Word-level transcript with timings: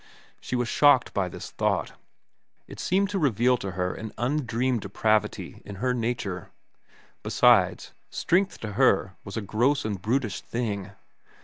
She 0.39 0.55
was 0.55 0.67
shocked 0.67 1.13
by 1.13 1.29
this 1.29 1.51
thought. 1.51 1.93
It 2.67 2.79
seemed 2.79 3.11
to 3.11 3.19
reveal 3.19 3.55
to 3.57 3.73
her 3.73 3.93
an 3.93 4.13
undreamed 4.17 4.81
depravity 4.81 5.61
in 5.63 5.75
her 5.75 5.93
nature. 5.93 6.49
Besides, 7.21 7.93
strength 8.09 8.59
to 8.61 8.71
her 8.71 9.15
was 9.23 9.37
a 9.37 9.41
gross 9.41 9.85
and 9.85 10.01
brutish 10.01 10.41
thing. 10.41 10.93